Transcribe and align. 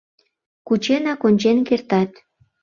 —Кученак 0.67 1.21
ончен 1.27 1.57
кертат. 1.67 2.11